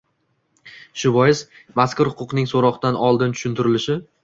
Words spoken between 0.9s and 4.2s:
Shu bois, mazkur huquqning so‘roqdan oldin tushuntirilishi